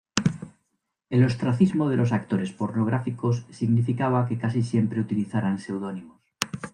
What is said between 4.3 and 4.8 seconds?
casi